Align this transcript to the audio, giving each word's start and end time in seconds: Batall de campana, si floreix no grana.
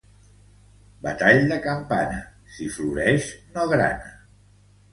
Batall 1.07 1.41
de 1.51 1.59
campana, 1.67 2.19
si 2.57 2.71
floreix 2.79 3.31
no 3.53 3.69
grana. 3.77 4.13